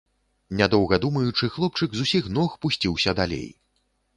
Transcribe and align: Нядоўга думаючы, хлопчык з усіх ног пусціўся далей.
Нядоўга 0.61 0.97
думаючы, 1.03 1.49
хлопчык 1.57 1.89
з 1.99 2.07
усіх 2.07 2.33
ног 2.39 2.59
пусціўся 2.65 3.17
далей. 3.21 3.49